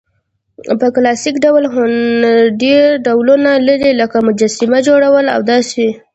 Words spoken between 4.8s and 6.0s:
جوړول او داسي...